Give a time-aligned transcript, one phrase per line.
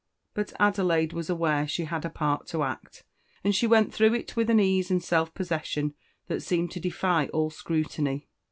[0.33, 3.03] But Adelaide was aware she had a part to act,
[3.43, 5.93] and she went through it with an ease and self possession
[6.25, 8.27] that seemed to defy all scrutiny.